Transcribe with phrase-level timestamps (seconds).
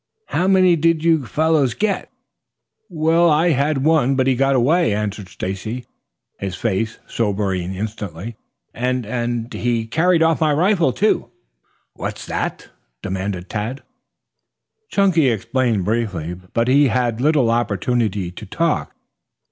[0.29, 2.09] How many did you fellows get?"
[2.89, 5.85] "Well, I had one, but he got away," answered Stacy,
[6.39, 8.35] his face sobering instantly.
[8.73, 11.29] "And and he carried off my rifle too."
[11.93, 12.69] "What's that?"
[13.03, 13.83] demanded Tad.
[14.89, 16.33] Chunky explained briefly.
[16.51, 18.95] But he had little opportunity to talk.